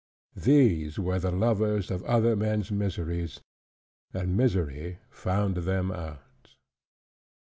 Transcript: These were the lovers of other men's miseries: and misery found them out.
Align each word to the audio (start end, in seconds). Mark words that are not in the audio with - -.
These 0.43 0.97
were 0.97 1.19
the 1.19 1.29
lovers 1.29 1.91
of 1.91 2.03
other 2.05 2.35
men's 2.35 2.71
miseries: 2.71 3.39
and 4.11 4.35
misery 4.35 4.97
found 5.11 5.57
them 5.57 5.91
out. 5.91 6.55